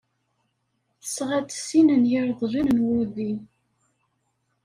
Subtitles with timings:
[1.01, 3.31] Tesɣa-d sin n yireḍlen n wudi.